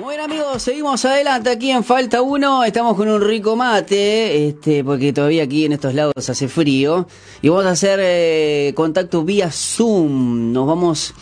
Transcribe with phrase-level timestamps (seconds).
[0.00, 5.12] Bueno amigos, seguimos adelante aquí en Falta 1, estamos con un rico mate, este, porque
[5.12, 7.08] todavía aquí en estos lados hace frío,
[7.42, 11.14] y vamos a hacer eh, contacto vía Zoom, nos vamos,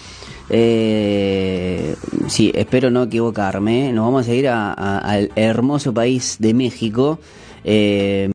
[0.50, 1.96] eh,
[2.28, 7.19] sí, espero no equivocarme, nos vamos a ir a- al hermoso país de México,
[7.69, 8.30] eh,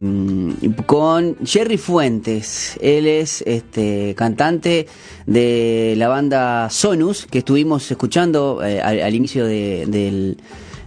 [0.85, 2.77] con Jerry Fuentes.
[2.81, 4.87] Él es este cantante
[5.25, 10.37] de la banda Sonus, que estuvimos escuchando eh, al, inicio de- del,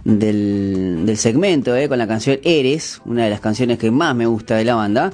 [0.03, 4.27] del, del segmento, eh, con la canción Eres, una de las canciones que más me
[4.27, 5.11] gusta de la banda.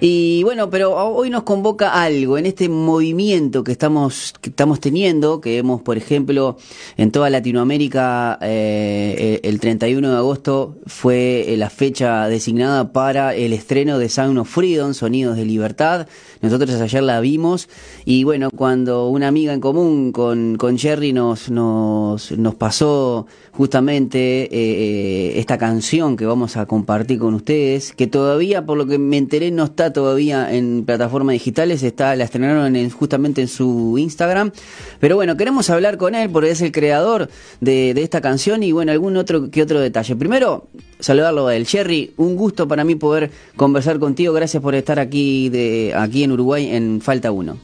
[0.00, 5.40] Y bueno, pero hoy nos convoca algo en este movimiento que estamos, que estamos teniendo,
[5.40, 6.56] que vemos, por ejemplo,
[6.96, 13.52] en toda Latinoamérica, eh, el 31 de agosto fue eh, la fecha designada para el
[13.52, 16.06] estreno de Sound of Freedom, Sonidos de Libertad.
[16.42, 17.68] Nosotros ayer la vimos
[18.04, 24.44] y bueno, cuando una amiga en común con, con Jerry nos, nos, nos pasó justamente
[24.44, 28.98] eh, eh, esta canción que vamos a compartir con ustedes, que todavía, por lo que
[28.98, 33.96] me enteré, no está todavía en plataformas digitales, está, la estrenaron en- justamente en su
[33.98, 34.52] Instagram.
[35.00, 37.28] Pero bueno, queremos hablar con él porque es el creador
[37.60, 40.16] de, de esta canción y bueno, algún otro que otro detalle.
[40.16, 40.68] Primero,
[41.00, 41.66] saludarlo a él.
[41.66, 44.32] Jerry, un gusto para mí poder conversar contigo.
[44.32, 47.58] Gracias por estar aquí, de, aquí en Uruguay en Falta 1.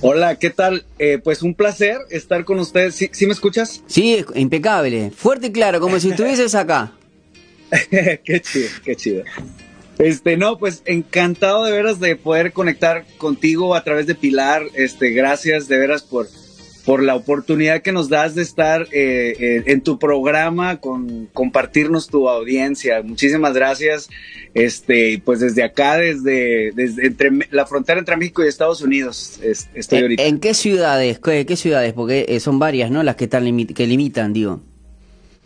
[0.00, 0.84] Hola, ¿qué tal?
[0.98, 2.94] Eh, pues un placer estar con ustedes.
[2.94, 3.82] ¿Sí, sí me escuchas?
[3.86, 5.10] Sí, impecable.
[5.16, 6.92] Fuerte y claro, como si estuvieses acá.
[7.90, 9.22] qué chido, qué chido.
[9.98, 14.62] Este, no, pues encantado de veras de poder conectar contigo a través de Pilar.
[14.74, 16.26] Este, gracias de veras por,
[16.84, 22.08] por la oportunidad que nos das de estar eh, eh, en tu programa, con compartirnos
[22.08, 23.02] tu audiencia.
[23.02, 24.10] Muchísimas gracias.
[24.52, 29.68] Este, pues desde acá, desde, desde entre la frontera entre México y Estados Unidos, es-
[29.74, 30.22] estoy ¿En, ahorita.
[30.24, 31.18] en qué ciudades?
[31.18, 31.92] ¿Qué, qué ciudades?
[31.92, 33.02] Porque eh, son varias, ¿no?
[33.02, 34.60] Las que están limi- que limitan, digo.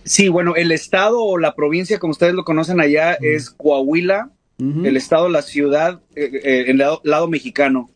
[0.04, 4.30] Sí, bueno, el estado o la provincia, como ustedes lo conocen allá, es Coahuila.
[4.58, 7.90] El estado, la ciudad, eh, eh, el lado, lado mexicano.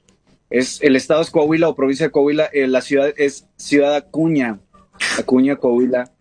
[0.49, 2.49] Es, el estado es Coahuila o provincia de Coahuila.
[2.53, 4.61] eh, la ciudad es Ciudad Acuña.
[5.19, 6.12] Acuña, Coahuila.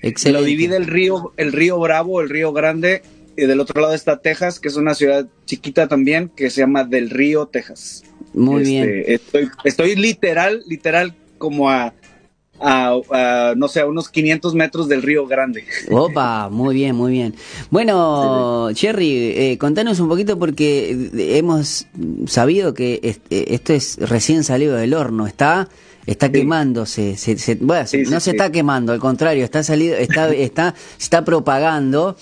[0.00, 0.40] Excelente.
[0.40, 3.02] Lo divide el río, el río Bravo, el río Grande.
[3.36, 6.84] Y del otro lado está Texas, que es una ciudad chiquita también, que se llama
[6.84, 8.02] Del Río, Texas.
[8.34, 9.04] Muy Este, bien.
[9.06, 11.94] Estoy, estoy literal, literal, como a,
[12.60, 15.64] a, a, no sé, a unos 500 metros del río Grande.
[15.90, 17.34] Opa, muy bien, muy bien.
[17.70, 21.86] Bueno, Jerry, eh, contanos un poquito porque hemos
[22.26, 25.68] sabido que eh, esto es recién salido del horno, está
[26.06, 30.74] está quemándose, se, se- bueno, no se está quemando, al contrario, está salido, está está
[30.96, 32.16] se está propagando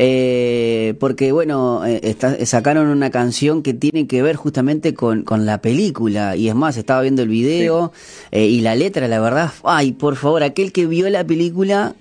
[0.00, 5.44] eh, porque bueno, eh, está- sacaron una canción que tiene que ver justamente con, con
[5.44, 7.92] la película y es más, estaba viendo el video
[8.30, 11.96] eh, y la letra, la verdad, ay, por favor, aquel que vio la película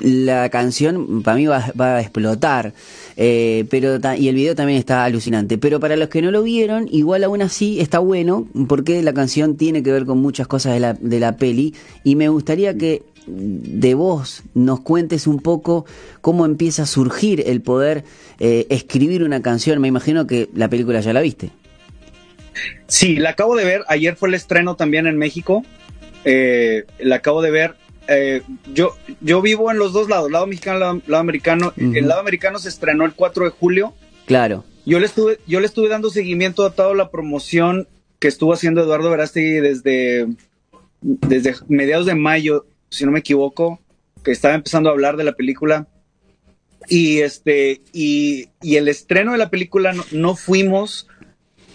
[0.00, 2.72] la canción para mí va, va a explotar.
[3.16, 5.58] Eh, pero y el video también está alucinante.
[5.58, 9.56] Pero para los que no lo vieron, igual aún así está bueno, porque la canción
[9.56, 11.74] tiene que ver con muchas cosas de la, de la peli.
[12.04, 15.84] Y me gustaría que de vos nos cuentes un poco
[16.20, 18.04] cómo empieza a surgir el poder
[18.38, 19.80] eh, escribir una canción.
[19.80, 21.50] Me imagino que la película ya la viste.
[22.86, 23.84] Sí, la acabo de ver.
[23.88, 25.64] Ayer fue el estreno también en México.
[26.24, 27.74] Eh, la acabo de ver.
[28.08, 28.42] Eh,
[28.72, 31.72] yo, yo vivo en los dos lados, lado mexicano, lado, lado americano.
[31.76, 33.94] El lado americano se estrenó el 4 de julio.
[34.26, 34.64] Claro.
[34.84, 37.88] Yo le estuve, yo le estuve dando seguimiento a toda la promoción
[38.20, 40.26] que estuvo haciendo Eduardo Verástegui desde,
[41.00, 43.80] desde mediados de mayo, si no me equivoco,
[44.24, 45.86] que estaba empezando a hablar de la película.
[46.88, 51.08] Y este, y, y el estreno de la película no, no fuimos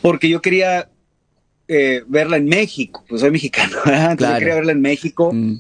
[0.02, 0.90] porque yo quería
[1.68, 4.12] eh, verla en México, pues soy mexicano, ¿verdad?
[4.12, 4.34] entonces Claro.
[4.36, 5.60] yo quería verla en México Mm.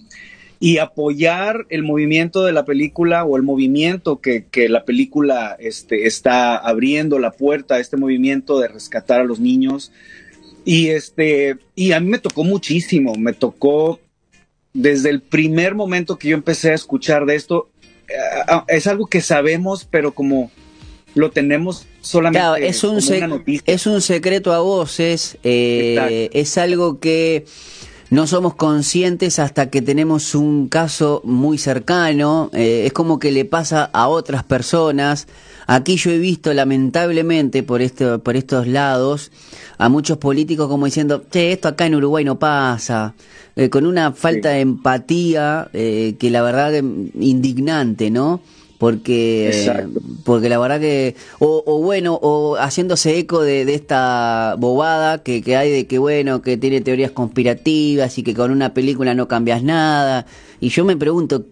[0.59, 6.05] y apoyar el movimiento de la película o el movimiento que, que la película este,
[6.07, 9.91] está abriendo la puerta a este movimiento de rescatar a los niños.
[10.63, 13.99] Y, este, y a mí me tocó muchísimo, me tocó
[14.73, 17.69] desde el primer momento que yo empecé a escuchar de esto,
[18.07, 18.13] eh,
[18.67, 20.51] es algo que sabemos, pero como
[21.13, 23.63] lo tenemos solamente Claro, es un, como sec- una noticia.
[23.65, 27.45] es un secreto a voces, eh, es algo que
[28.11, 33.45] no somos conscientes hasta que tenemos un caso muy cercano, eh, es como que le
[33.45, 35.27] pasa a otras personas.
[35.65, 39.31] Aquí yo he visto lamentablemente por, este, por estos lados
[39.77, 43.13] a muchos políticos como diciendo, che, esto acá en Uruguay no pasa,
[43.55, 44.55] eh, con una falta Sí.
[44.55, 46.79] de empatía eh, que la verdad que
[47.17, 48.41] indignante, ¿no?
[48.81, 49.71] Porque,
[50.23, 55.43] porque la verdad que, o, o bueno, o haciéndose eco de, de esta bobada que,
[55.43, 59.27] que hay de que bueno, que tiene teorías conspirativas y que con una película no
[59.27, 60.25] cambias nada.
[60.59, 61.45] Y yo me pregunto,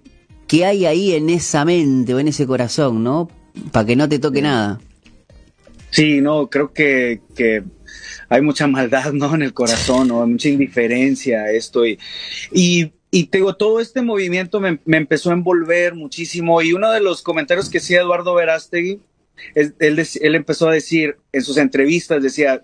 [0.48, 3.30] qué hay ahí en esa mente o en ese corazón, ¿no?
[3.72, 4.82] Para que no te toque nada.
[5.92, 7.62] Sí, no, creo que, que
[8.28, 9.36] hay mucha maldad, ¿no?
[9.36, 10.24] En el corazón, ¿no?
[10.24, 12.00] Hay mucha indiferencia a esto y,
[12.52, 16.92] y, y te digo, todo este movimiento me, me, empezó a envolver muchísimo y uno
[16.92, 19.00] de los comentarios que hacía Eduardo Verástegui,
[19.56, 22.62] él, él, empezó a decir en sus entrevistas, decía,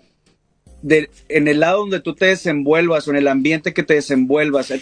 [0.82, 4.72] de, en el lado donde tú te desenvuelvas o en el ambiente que te desenvuelvas,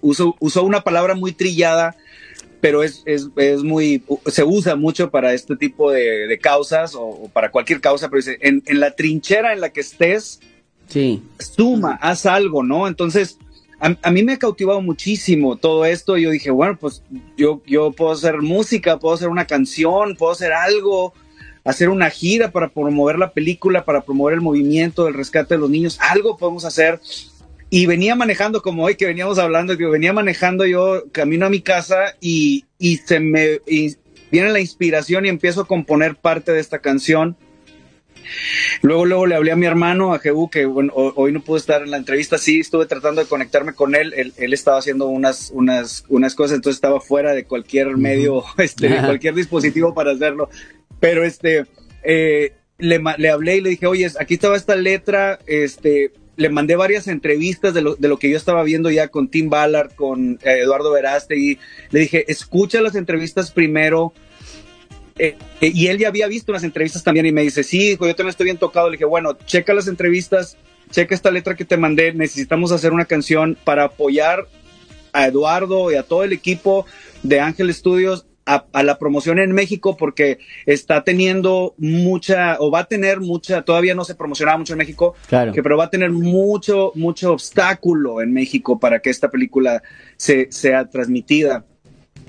[0.00, 1.96] usó, usó una palabra muy trillada,
[2.60, 7.02] pero es, es, es, muy, se usa mucho para este tipo de, de causas o,
[7.02, 10.40] o, para cualquier causa, pero dice, en, en, la trinchera en la que estés,
[10.86, 11.22] sí.
[11.38, 12.86] suma, haz algo, ¿no?
[12.86, 13.38] Entonces,
[13.80, 16.18] a, mí me ha cautivado muchísimo todo esto.
[16.18, 17.02] Yo dije, bueno, pues
[17.36, 21.14] yo, yo puedo hacer música, puedo hacer una canción, puedo hacer algo,
[21.64, 25.70] hacer una gira para promover la película, para promover el movimiento del rescate de los
[25.70, 27.00] niños, algo podemos hacer.
[27.70, 31.60] Y venía manejando, como hoy que veníamos hablando, que venía manejando yo camino a mi
[31.60, 33.96] casa y, y se me y
[34.30, 37.36] viene la inspiración y empiezo a componer parte de esta canción.
[38.82, 41.82] Luego, luego le hablé a mi hermano, a Jehú, que bueno, hoy no pude estar
[41.82, 45.50] en la entrevista, sí, estuve tratando de conectarme con él, él, él estaba haciendo unas,
[45.52, 50.48] unas, unas cosas, entonces estaba fuera de cualquier medio, este, de cualquier dispositivo para hacerlo,
[50.98, 51.66] pero este,
[52.02, 56.74] eh, le, le hablé y le dije, oye, aquí estaba esta letra, este, le mandé
[56.74, 60.38] varias entrevistas de lo, de lo, que yo estaba viendo ya con Tim Ballard, con
[60.42, 61.58] eh, Eduardo Verástegui.
[61.90, 64.14] Le dije, escucha las entrevistas primero.
[65.20, 68.06] Eh, eh, y él ya había visto unas entrevistas también y me dice, sí, hijo,
[68.06, 68.88] yo también estoy bien tocado.
[68.88, 70.56] Le dije, bueno, checa las entrevistas,
[70.90, 72.14] checa esta letra que te mandé.
[72.14, 74.46] Necesitamos hacer una canción para apoyar
[75.12, 76.86] a Eduardo y a todo el equipo
[77.22, 82.80] de Ángel Studios a, a, la promoción en México porque está teniendo mucha, o va
[82.80, 85.52] a tener mucha, todavía no se promocionaba mucho en México, claro.
[85.52, 89.82] que, pero va a tener mucho, mucho obstáculo en México para que esta película
[90.16, 91.66] se, sea transmitida.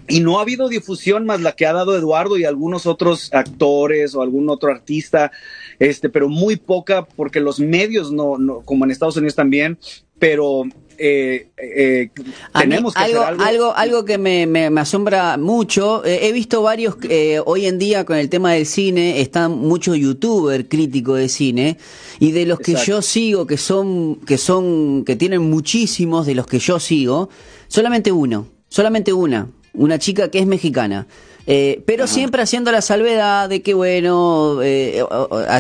[0.07, 4.15] Y no ha habido difusión más la que ha dado Eduardo y algunos otros actores
[4.15, 5.31] o algún otro artista,
[5.79, 9.77] este, pero muy poca porque los medios no, no como en Estados Unidos también,
[10.19, 10.65] pero
[11.03, 12.09] eh, eh,
[12.53, 13.43] tenemos mí, que algo, hacer algo.
[13.43, 16.05] algo, algo que me, me, me asombra mucho.
[16.05, 19.97] Eh, he visto varios, eh, hoy en día con el tema del cine, están muchos
[19.97, 21.77] youtubers críticos de cine,
[22.19, 26.45] y de los que yo sigo, que son, que son, que tienen muchísimos de los
[26.45, 27.29] que yo sigo,
[27.67, 31.07] solamente uno, solamente una, una chica que es mexicana.
[31.47, 32.13] Eh, pero Ajá.
[32.13, 35.03] siempre haciendo la salvedad de que, bueno, eh,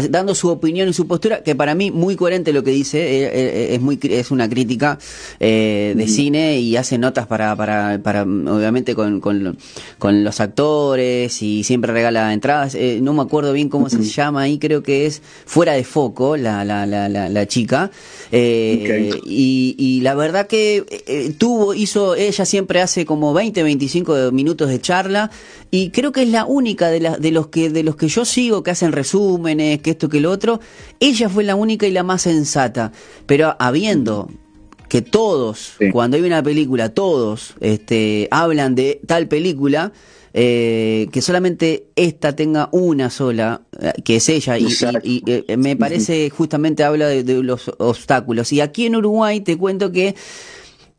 [0.09, 3.75] dando su opinión y su postura, que para mí muy coherente lo que dice, eh,
[3.75, 4.99] es muy es una crítica
[5.39, 6.07] de mm.
[6.09, 9.57] cine y hace notas para, para, para obviamente, con, con,
[9.97, 12.77] con, los actores y siempre regala entradas.
[13.01, 13.89] no me acuerdo bien cómo mm.
[13.89, 17.91] se llama ahí, creo que es Fuera de Foco, la, la, la, la, la chica.
[18.27, 19.11] Okay.
[19.25, 24.79] y, y, la verdad que tuvo, hizo, ella siempre hace como 20, 25 minutos de
[24.79, 25.31] charla
[25.71, 28.25] y creo que es la única de, la, de los que de los que yo
[28.25, 30.59] sigo que hacen resúmenes, que esto que lo otro,
[30.99, 32.91] ella fue la única y la más sensata,
[33.25, 34.29] pero habiendo
[34.89, 35.89] que todos, sí.
[35.89, 39.93] cuando hay una película, todos este, hablan de tal película,
[40.33, 43.61] eh, que solamente esta tenga una sola,
[44.03, 44.65] que es ella, y,
[45.03, 48.51] y, y eh, me parece justamente habla de, de los obstáculos.
[48.51, 50.15] Y aquí en Uruguay te cuento que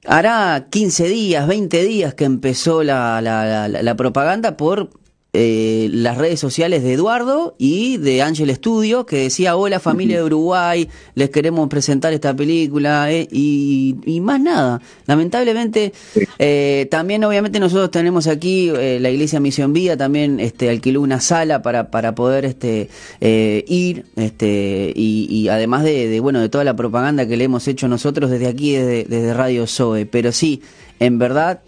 [0.07, 4.91] hará 15 días, 20 días que empezó la, la, la, la propaganda por
[5.35, 10.25] eh, las redes sociales de Eduardo y de Ángel Studio, que decía, hola familia de
[10.25, 14.83] Uruguay, les queremos presentar esta película, eh, y, y, más nada.
[15.07, 15.95] Lamentablemente,
[16.39, 21.21] eh, también obviamente nosotros tenemos aquí, eh, la iglesia Misión Vía también este, alquiló una
[21.21, 22.91] sala para, para poder este,
[23.23, 27.45] eh, ir, este, y, y además de, de, bueno, de toda la propaganda que le
[27.45, 30.05] hemos hecho nosotros desde aquí, desde, desde Radio Zoe.
[30.05, 30.61] Pero sí,
[31.01, 31.63] en verdad,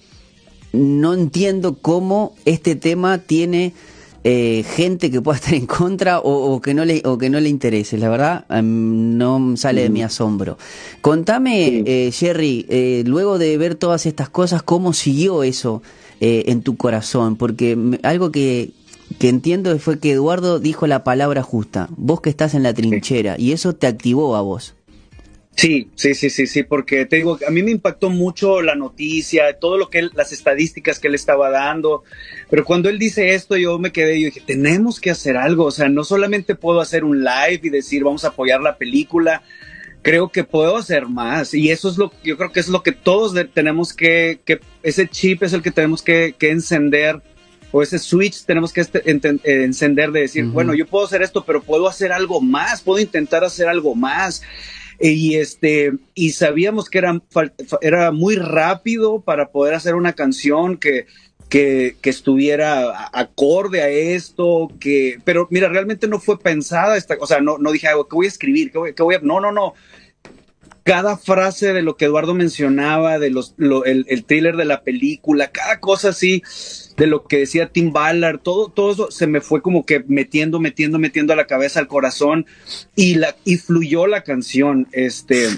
[0.75, 3.73] no entiendo cómo este tema tiene
[4.25, 7.39] eh, gente que pueda estar en contra o, o, que no le o que no
[7.41, 7.99] le interese.
[7.99, 10.59] La verdad um, no sale de mi asombro.
[11.01, 15.83] Contame eh, Jerry eh, luego de ver todas estas cosas cómo siguió eso
[16.21, 18.71] eh, en tu corazón porque algo que
[19.19, 21.89] que entiendo fue que Eduardo dijo la palabra justa.
[21.97, 24.74] Vos que estás en la trinchera y eso te activó a vos
[25.57, 29.57] Sí, sí, sí, sí, sí, porque te digo, a mí me impactó mucho la noticia,
[29.61, 32.03] todo lo que él, las estadísticas que él estaba dando,
[32.51, 35.71] pero cuando él dice esto yo me quedé, yo dije, tenemos que hacer algo, o
[35.71, 39.43] sea, no solamente puedo hacer un live y decir, vamos a apoyar la película,
[40.03, 42.93] creo que puedo hacer más y eso es lo, yo creo que es lo que
[42.93, 47.23] todos tenemos que, que, ese chip es el que tenemos que, que encender
[47.71, 49.03] o ese switch tenemos que este,
[49.45, 50.53] encender de decir, uh -huh.
[50.53, 54.43] bueno, yo puedo hacer esto, pero puedo hacer algo más, puedo intentar hacer algo más
[55.01, 57.21] y este y sabíamos que era,
[57.81, 61.07] era muy rápido para poder hacer una canción que,
[61.49, 67.27] que, que, estuviera acorde a esto, que, pero mira, realmente no fue pensada esta, o
[67.27, 68.73] sea, no, no dije, ¿qué voy a escribir?
[68.73, 69.75] ¿Qué voy, qué voy a, no, no, no.
[70.85, 75.51] Cada frase de lo que Eduardo mencionaba, de los, el, el thriller de la película,
[75.51, 76.43] cada cosa así,
[76.97, 80.61] de lo que decía Tim Ballard, todo, todo eso se me fue como que metiendo,
[80.61, 82.47] metiendo, metiendo a la cabeza, al corazón,
[82.95, 85.49] y la, y fluyó la canción, este,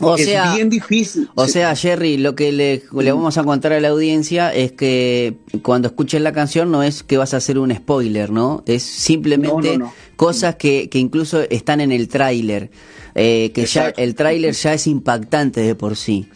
[0.00, 1.28] o es sea, bien difícil.
[1.34, 5.34] O sea, Jerry, lo que le, le, vamos a contar a la audiencia es que
[5.62, 8.62] cuando escuches la canción no es que vas a hacer un spoiler, ¿no?
[8.66, 9.78] Es simplemente
[10.16, 12.70] cosas que, que, incluso están en el tráiler,
[13.14, 16.28] eh, que ya el tráiler ya es impactante de por sí.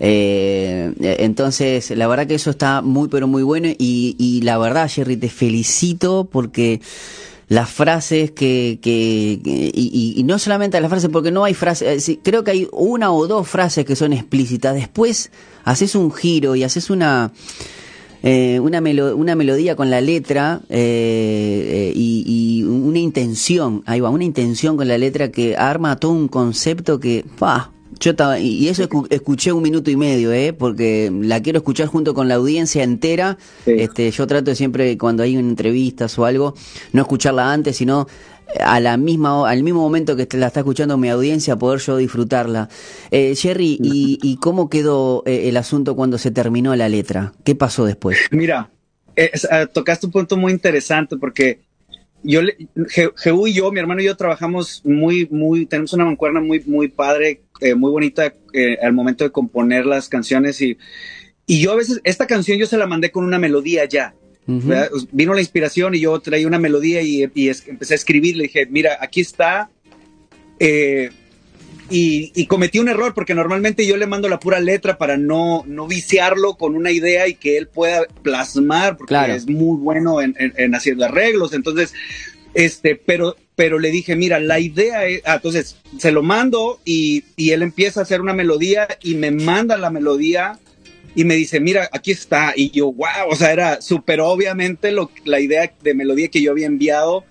[0.00, 4.90] Eh, entonces, la verdad que eso está muy, pero muy bueno y, y la verdad,
[4.90, 6.80] Jerry, te felicito porque
[7.48, 9.40] las frases que, que,
[9.74, 13.26] y, no solamente las frases, porque no hay frases, eh, creo que hay una o
[13.26, 14.74] dos frases que son explícitas.
[14.74, 15.30] Después
[15.64, 17.32] haces un giro y haces una,
[18.22, 18.80] eh, una,
[19.14, 24.96] una melodía con la letra eh, y, una intención, ahí va, una intención con la
[24.96, 29.90] letra que arma todo un concepto que, pa, yo estaba, y eso escuché un minuto
[29.90, 30.52] y medio, ¿eh?
[30.52, 33.38] porque la quiero escuchar junto con la audiencia entera.
[33.66, 36.54] Este, yo trato siempre, cuando hay entrevistas o algo,
[36.92, 38.06] no escucharla antes, sino
[38.60, 42.68] a la misma, al mismo momento que la está escuchando mi audiencia, poder yo disfrutarla.
[43.10, 47.32] Eh, Jerry, ¿y, cómo quedó eh, el asunto cuando se terminó la letra?
[47.44, 48.18] ¿Qué pasó después?
[48.30, 48.70] Mira,
[49.16, 49.30] eh,
[49.72, 51.60] tocaste un punto muy interesante porque
[52.22, 52.40] yo,
[53.16, 56.88] Jehu y yo, mi hermano y yo trabajamos muy, muy, tenemos una mancuerna muy, muy
[56.88, 60.76] padre, eh, muy bonita eh, al momento de componer las canciones y,
[61.46, 64.14] y yo a veces, esta canción yo se la mandé con una melodía ya.
[65.10, 68.66] Vino la inspiración y yo traía una melodía y, y empecé a escribir, le dije,
[68.66, 69.70] mira, aquí está,
[70.58, 71.10] eh,
[71.90, 75.86] y, cometí un error porque normalmente yo le mando la pura letra para no, no
[75.86, 80.74] viciarlo con una idea y que él pueda plasmar, porque es muy bueno en, en,
[80.74, 81.52] hacer arreglos.
[81.52, 81.92] Entonces,
[82.54, 87.24] este, pero, pero le dije, mira, la idea es, ah, entonces se lo mando y,
[87.36, 90.58] y él empieza a hacer una melodía y me manda la melodía
[91.14, 92.52] y me dice, mira, aquí está.
[92.56, 96.50] Y yo, wow, o sea, era súper obviamente lo, la idea de melodía que yo
[96.50, 97.24] había enviado.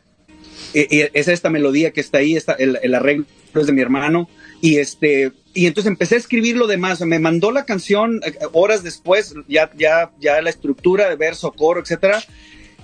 [0.73, 3.25] E, es esta melodía que está ahí, está el, el arreglo
[3.55, 4.29] es de mi hermano.
[4.61, 7.01] Y este, y entonces empecé a escribir lo demás.
[7.01, 11.81] Me mandó la canción eh, horas después, ya, ya, ya la estructura de verso, coro,
[11.81, 12.23] etcétera.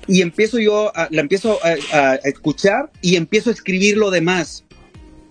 [0.10, 4.66] Y empiezo yo, a, la empiezo a, escuchar y empiezo a escribir lo demás.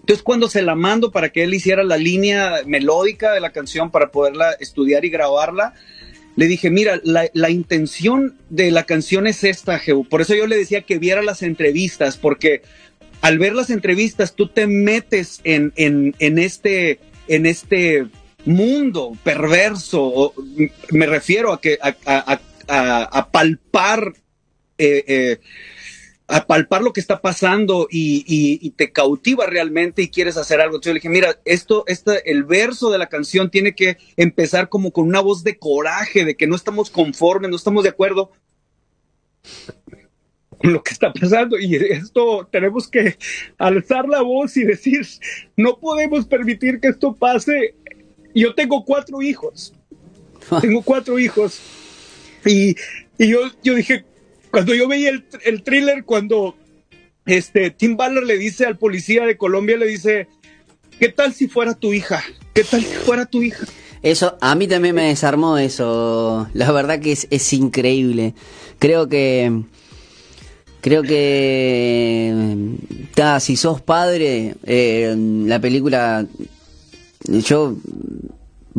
[0.00, 3.90] Entonces cuando se la mando para que él hiciera la línea melódica de la canción
[3.90, 5.74] para poderla estudiar y grabarla,
[6.36, 10.08] le dije, mira, la, la, intención de la canción es esta, Jehu.
[10.08, 12.62] Por eso yo le decía que viera las entrevistas, porque
[13.20, 18.06] al ver las entrevistas, tú te metes en, en, este, en este
[18.44, 20.32] mundo perverso.
[20.90, 24.14] Me refiero a que a, palpar.
[24.78, 25.40] Eh, eh,
[26.30, 30.76] a palpar lo que está pasando y, te cautiva realmente y quieres hacer algo.
[30.76, 34.68] Entonces yo le dije, mira, esto, este, el verso de la canción tiene que empezar
[34.68, 38.30] como con una voz de coraje, de que no estamos conformes, no estamos de acuerdo
[40.60, 43.16] lo que está pasando y esto tenemos que
[43.56, 45.06] alzar la voz y decir,
[45.56, 47.74] no podemos permitir que esto pase.
[48.34, 49.72] Yo tengo cuatro hijos,
[50.60, 51.58] tengo cuatro hijos
[52.44, 52.76] y,
[53.16, 54.04] y yo, yo dije,
[54.50, 56.56] cuando yo veía el, el thriller, cuando
[57.26, 60.28] este, Tim Ballard le dice al policía de Colombia, le dice,
[60.98, 62.22] ¿qué tal si fuera tu hija?
[62.54, 63.66] ¿Qué tal si fuera tu hija?
[64.02, 66.48] Eso, a mí también me desarmó eso.
[66.54, 68.34] La verdad que es, es increíble.
[68.78, 69.64] Creo que
[70.80, 72.76] Creo que
[73.14, 76.24] ta, si sos padre, eh, la película,
[77.26, 77.76] yo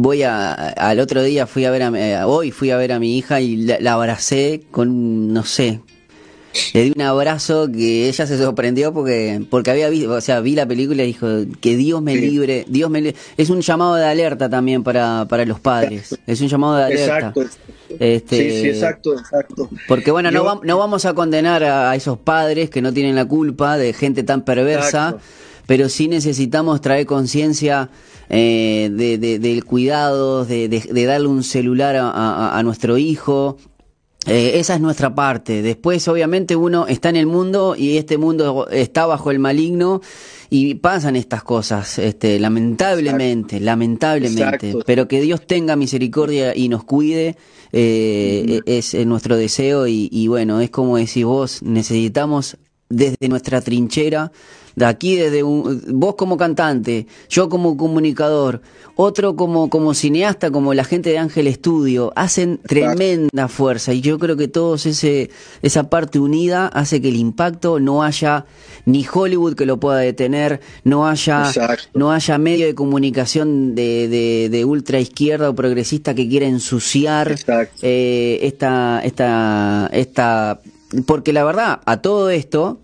[0.01, 3.17] voy a, al otro día fui a ver a, hoy fui a ver a mi
[3.17, 5.81] hija y la, la abracé con, no sé,
[6.73, 10.55] le di un abrazo que ella se sorprendió porque porque había visto, o sea, vi
[10.55, 11.27] la película y dijo
[11.59, 15.59] que Dios me libre, Dios me Es un llamado de alerta también para, para los
[15.59, 16.17] padres.
[16.25, 17.17] Es un llamado de alerta.
[17.17, 17.41] Exacto.
[17.99, 19.69] Este, sí, sí, exacto, exacto.
[19.87, 23.77] Porque bueno, no, no vamos a condenar a, esos padres que no tienen la culpa
[23.77, 25.17] de gente tan perversa,
[25.69, 27.91] pero sí necesitamos traer conciencia
[28.27, 33.57] eh, de, del cuidado, de, de, darle un celular a, a nuestro hijo,
[34.25, 35.61] eh, esa es nuestra parte.
[35.61, 40.01] Después, obviamente, uno está en el mundo y este mundo está bajo el maligno
[40.49, 44.73] y pasan estas cosas, este, lamentablemente, lamentablemente.
[44.87, 47.37] Pero que Dios tenga misericordia y nos cuide
[47.71, 52.57] eh, es, nuestro deseo y, y, bueno, es como decís vos, necesitamos
[52.89, 54.31] desde nuestra trinchera,
[54.75, 58.61] de aquí desde un, vos como cantante, yo como comunicador,
[58.95, 63.93] otro como, como cineasta, como la gente de Ángel Estudio, hacen tremenda fuerza.
[63.93, 65.29] Y yo creo que todos ese,
[65.61, 68.45] esa parte unida hace que el impacto no haya
[68.85, 71.51] ni Hollywood que lo pueda detener, no haya,
[71.93, 77.35] no haya medio de comunicación de, de, de, ultra izquierda o progresista que quiera ensuciar
[77.81, 80.61] eh, esta, esta, esta,
[81.05, 82.79] porque la verdad, a todo esto,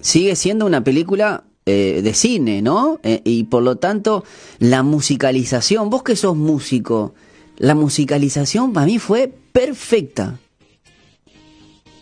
[0.00, 3.00] sigue siendo una película eh, de cine, ¿no?
[3.02, 4.24] Eh, y por lo tanto,
[4.58, 7.14] la musicalización, vos que sos músico,
[7.58, 10.38] la musicalización para mí fue perfecta.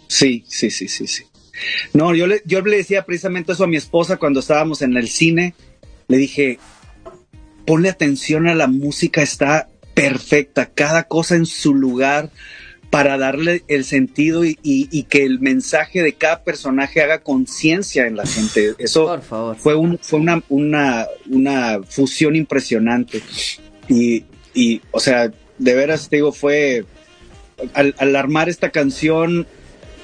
[0.07, 1.25] Sí, sí, sí, sí, sí.
[1.93, 5.09] No, yo le, yo le decía precisamente eso a mi esposa cuando estábamos en el
[5.09, 5.55] cine.
[6.07, 6.59] Le dije,
[7.67, 12.31] ponle atención a la música, está perfecta, cada cosa en su lugar
[12.91, 18.27] para darle el sentido y, que el mensaje de cada personaje haga conciencia en la
[18.27, 18.75] gente.
[18.79, 19.21] Eso
[19.59, 23.23] fue, un, fue una, una, una fusión impresionante.
[23.89, 26.87] Y, y, o sea, de veras te digo, fue,
[27.75, 29.47] al, al armar esta canción,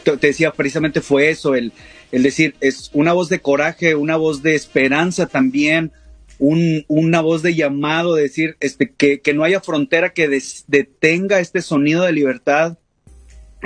[0.02, 1.72] te, decía precisamente fue eso, el,
[2.12, 5.90] el decir, es una voz de coraje, una voz de esperanza también,
[6.38, 10.28] un, una voz de llamado, de decir este, que, que no haya frontera que
[10.66, 12.78] detenga este sonido de libertad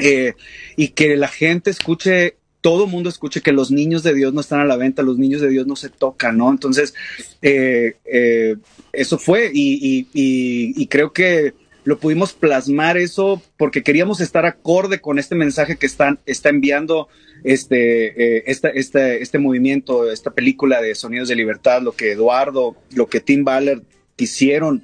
[0.01, 0.35] eh,
[0.77, 4.61] y que la gente escuche, todo mundo escuche que los niños de Dios no están
[4.61, 6.51] a la venta, los niños de Dios no se tocan, ¿no?
[6.51, 6.95] Entonces,
[7.43, 8.57] eh, eh,
[8.93, 11.55] eso fue y, creo que
[11.89, 17.09] lo pudimos plasmar eso porque queríamos estar acorde con este mensaje que están, está enviando
[17.45, 23.21] este, este, este movimiento, esta película de Sonidos de Libertad, lo que Eduardo, lo que
[23.21, 23.81] Tim Baller
[24.17, 24.83] quisieron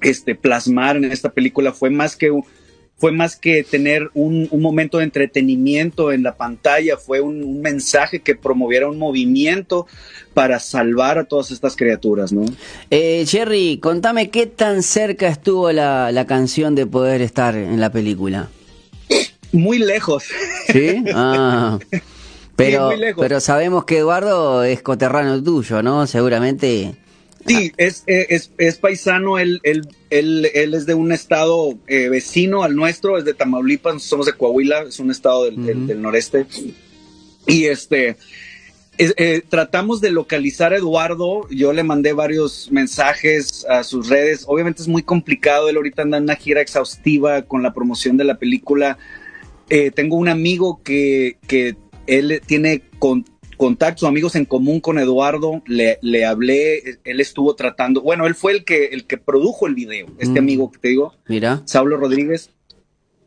[0.00, 2.30] este, plasmar en esta película fue más que
[3.00, 8.34] fue más que tener un, momento de entretenimiento en la pantalla, fue un, mensaje que
[8.34, 9.86] promoviera un movimiento
[10.34, 12.44] para salvar a todas estas criaturas, ¿no?
[12.90, 17.90] Eh, Jerry, contame qué tan cerca estuvo la, la canción de poder estar en la
[17.90, 18.50] película.
[19.52, 20.24] Muy lejos.
[20.70, 21.02] ¿Sí?
[21.14, 21.78] Ah.
[22.56, 26.06] Pero, pero sabemos que Eduardo es coterráneo tuyo, ¿no?
[26.06, 26.94] Seguramente.
[27.46, 32.62] Sí, es, es, es paisano, él, él, él, él, es de un estado eh, vecino
[32.62, 36.46] al nuestro, es de Tamaulipas, somos de Coahuila, es un estado del, del, noreste.
[37.46, 38.16] Y este,
[38.98, 44.82] eh, tratamos de localizar a Eduardo, yo le mandé varios mensajes a sus redes, obviamente
[44.82, 48.38] es muy complicado, él ahorita anda en una gira exhaustiva con la promoción de la
[48.38, 48.98] película,
[49.70, 53.24] eh, tengo un amigo que, que él tiene con,
[53.60, 58.52] contactos, amigos en común con Eduardo, le, le, hablé, él estuvo tratando, bueno, él fue
[58.52, 60.44] el que, el que produjo el video, este mm.
[60.44, 61.60] amigo que te digo, Mira.
[61.66, 62.48] Saulo Rodríguez.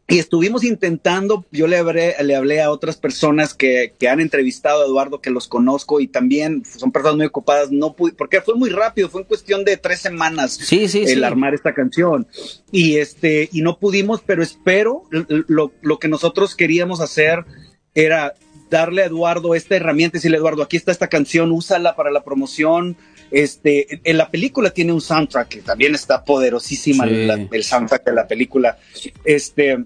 [0.07, 4.81] Y estuvimos intentando, yo le hablé, le hablé a otras personas que, que, han entrevistado
[4.81, 8.55] a Eduardo, que los conozco y también son personas muy ocupadas, no pude, porque fue
[8.55, 12.25] muy rápido, fue en cuestión de tres semanas sí, sí, el armar esta canción.
[12.71, 17.45] Y este, y no pudimos, pero espero, lo, lo que nosotros queríamos hacer
[17.93, 18.33] era
[18.69, 22.23] darle a Eduardo esta herramienta y decirle, Eduardo, aquí está esta canción, úsala para la
[22.23, 22.97] promoción,
[23.33, 28.27] este, en la película tiene un soundtrack que también está poderosísima, el soundtrack de la
[28.27, 28.77] película.
[29.25, 29.85] Este,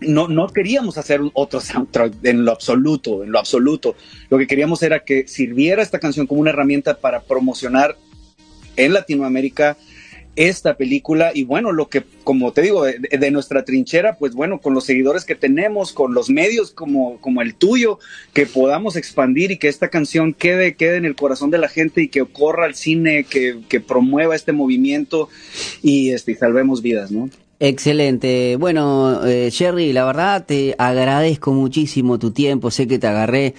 [0.00, 3.96] no, no queríamos hacer otro soundtrack en lo absoluto, en lo absoluto.
[4.30, 7.96] Lo que queríamos era que sirviera esta canción como una herramienta para promocionar
[8.76, 9.76] en Latinoamérica
[10.40, 14.72] esta película y bueno, lo que, como te digo, de, nuestra trinchera, pues bueno, con
[14.72, 17.98] los seguidores que tenemos, con los medios como, como el tuyo,
[18.32, 22.00] que podamos expandir y que esta canción quede, quede en el corazón de la gente
[22.00, 25.28] y que corra al cine, que, que promueva este movimiento
[25.82, 27.28] y, este, salvemos vidas, ¿no?
[27.60, 28.56] Excelente.
[28.56, 32.70] Bueno, eh, Jerry, la verdad te agradezco muchísimo tu tiempo.
[32.70, 33.54] Sé que te agarré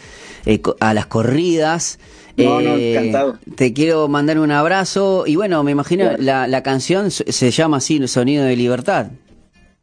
[0.45, 1.99] eh, a las corridas.
[2.35, 3.37] No, no, eh, encantado.
[3.55, 7.97] Te quiero mandar un abrazo y bueno, me imagino la, la canción se llama así,
[7.97, 9.11] El Sonido de Libertad.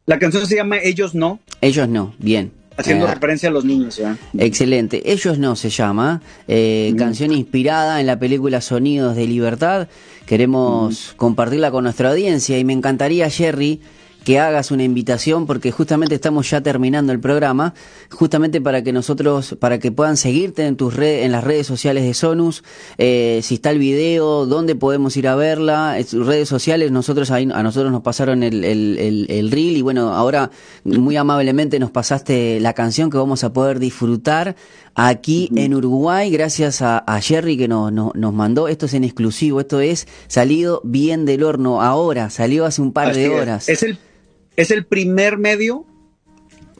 [0.05, 1.39] La canción se llama Ellos No.
[1.61, 2.51] Ellos No, bien.
[2.75, 4.17] Haciendo eh, referencia a los niños, ¿ya?
[4.37, 5.11] Excelente.
[5.11, 6.21] Ellos no se llama.
[6.47, 9.87] Eh, canción inspirada en la película Sonidos de Libertad.
[10.25, 13.81] Queremos compartirla con nuestra audiencia y me encantaría, Jerry,
[14.29, 17.73] que hagas una invitación porque justamente estamos ya terminando el programa,
[18.11, 22.03] justamente para que nosotros, para que puedan seguirte en tus redes, en las redes sociales
[22.03, 22.63] de Sonus,
[22.99, 27.31] eh, si está el video, dónde podemos ir a verla, en sus redes sociales, nosotros
[27.31, 30.51] ahí, a nosotros nos pasaron el, el, el, reel y bueno, ahora
[30.83, 34.55] muy amablemente nos pasaste la canción que vamos a poder disfrutar
[34.93, 38.67] aquí en Uruguay, gracias a, Jerry que nos, nos, mandó.
[38.67, 43.15] Esto es en exclusivo, esto es salido bien del horno ahora, salió hace un par
[43.15, 43.67] de horas.
[43.67, 43.97] Es el
[44.59, 45.85] es el primer medio,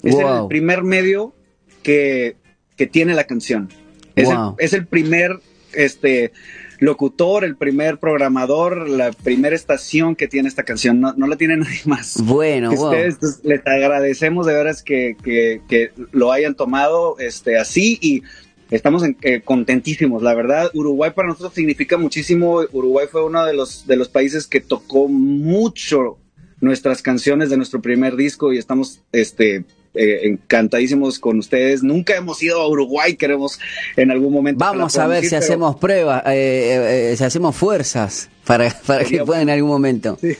[0.03, 1.33] es el primer medio
[1.81, 2.35] que,
[2.75, 3.69] que tiene la canción.
[4.17, 5.39] Es, el, primer
[5.71, 6.33] este,
[6.79, 10.99] locutor, el primer programador, la primera estación que tiene esta canción.
[10.99, 12.21] No, la tiene nadie más.
[12.21, 18.23] Bueno, Ustedes, les agradecemos de veras que, que, lo hayan tomado este, así y
[18.71, 20.21] estamos eh, contentísimos.
[20.21, 22.59] La verdad, Uruguay para nosotros significa muchísimo.
[22.73, 26.17] Uruguay fue uno de los, de los países que tocó mucho
[26.61, 31.83] nuestras canciones de nuestro primer disco y estamos este, eh, encantadísimos con ustedes.
[31.83, 33.59] Nunca hemos ido a Uruguay, queremos
[33.95, 34.59] en algún momento.
[34.59, 39.49] Vamos a ver si hacemos pruebas, eh, si hacemos fuerzas para, para que puedan en
[39.51, 40.17] algún momento.
[40.21, 40.33] Sí,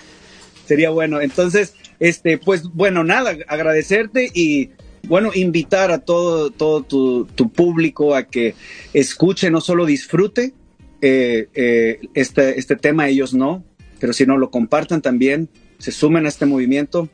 [0.66, 1.22] sería bueno.
[1.22, 4.72] Entonces, este, pues bueno, nada, agradecerte y
[5.08, 8.56] bueno, invitar a todo, todo tu, público a que
[8.94, 10.54] escuche, no solo disfrute
[11.02, 13.64] eh, este, este tema, ellos no,
[14.00, 17.10] pero si no lo compartan también, se sumen a este movimiento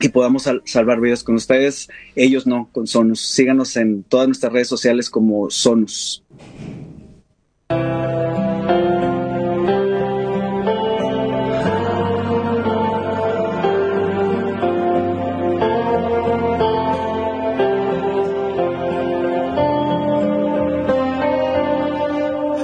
[0.00, 1.88] y podamos salvar vidas con ustedes.
[2.14, 3.20] Ellos no, con Sonus.
[3.20, 6.22] Síganos en todas nuestras redes sociales como Sonus.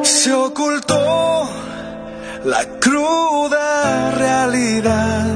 [0.03, 1.49] Se ocultó
[2.45, 5.27] la cruda realidad.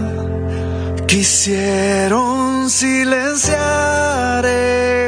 [1.07, 4.45] Quisieron silenciar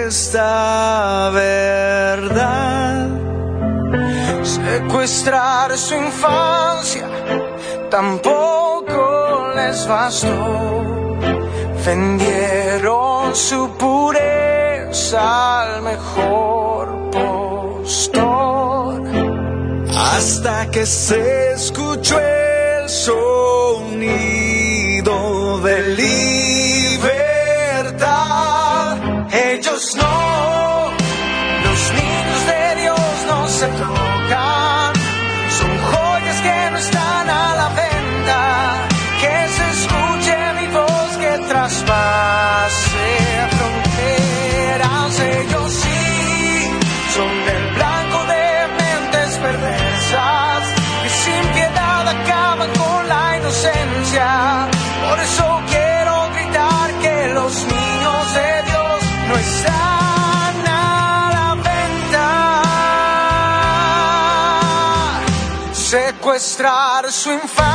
[0.06, 3.08] esta verdad,
[4.42, 7.06] secuestrar su infancia,
[7.90, 10.78] tampoco les bastó.
[11.84, 19.02] Vendieron su pureza al mejor postor,
[20.14, 22.18] hasta que se escuchó
[22.90, 24.10] sonido
[25.60, 26.98] de libertad.
[29.32, 30.90] Ellos no,
[31.64, 33.68] los niños de Dios no se
[67.10, 67.69] Secuestrar su